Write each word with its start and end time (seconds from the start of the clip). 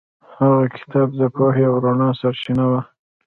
هغه 0.39 0.63
کتاب 0.75 1.09
د 1.19 1.21
پوهې 1.35 1.63
او 1.69 1.75
رڼا 1.83 2.09
سرچینه 2.19 2.65
وه. 2.71 2.81